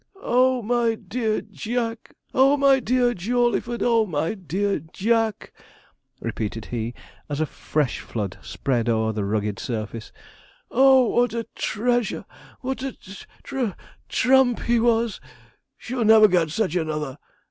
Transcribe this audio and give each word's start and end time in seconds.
'Oh, 0.15 0.63
my 0.63 0.95
dear 0.95 1.41
Jack! 1.41 2.15
Oh, 2.33 2.57
my 2.57 2.79
dear 2.79 3.13
Jawleyford! 3.13 3.83
Oh, 3.83 4.07
my 4.07 4.33
dear 4.33 4.79
Jack! 4.91 5.53
'repeated 6.19 6.65
he, 6.65 6.95
as 7.29 7.39
a 7.39 7.45
fresh 7.45 7.99
flood 7.99 8.39
spread 8.41 8.89
o'er 8.89 9.13
the 9.13 9.23
rugged 9.23 9.59
surface. 9.59 10.11
'Oh, 10.71 11.07
what 11.07 11.35
a 11.35 11.45
tr 11.53 11.83
reasure, 11.83 12.25
what 12.61 12.81
a 12.81 12.93
tr 12.93 13.19
tr 13.43 13.61
trump 14.09 14.61
he 14.61 14.79
was. 14.79 15.21
Shall 15.77 16.03
never 16.03 16.27
get 16.27 16.49
such 16.49 16.75
another. 16.75 17.19